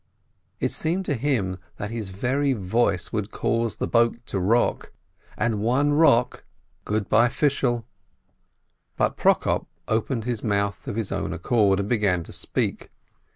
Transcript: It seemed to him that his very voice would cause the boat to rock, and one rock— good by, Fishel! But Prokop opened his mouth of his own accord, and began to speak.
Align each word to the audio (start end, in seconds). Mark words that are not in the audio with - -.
It 0.59 0.71
seemed 0.71 1.05
to 1.05 1.13
him 1.13 1.59
that 1.77 1.91
his 1.91 2.09
very 2.09 2.53
voice 2.53 3.13
would 3.13 3.29
cause 3.29 3.75
the 3.75 3.85
boat 3.85 4.17
to 4.25 4.39
rock, 4.39 4.91
and 5.37 5.59
one 5.59 5.93
rock— 5.93 6.43
good 6.85 7.07
by, 7.07 7.29
Fishel! 7.29 7.85
But 8.97 9.15
Prokop 9.15 9.67
opened 9.87 10.23
his 10.25 10.43
mouth 10.43 10.87
of 10.87 10.95
his 10.95 11.11
own 11.11 11.33
accord, 11.33 11.79
and 11.79 11.87
began 11.87 12.23
to 12.23 12.33
speak. 12.33 12.89